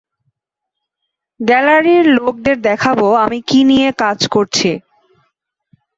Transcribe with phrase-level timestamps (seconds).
[1.39, 4.71] গ্যালারির লোকদের দেখাবো আমি কী নিয়ে কাজ করছি।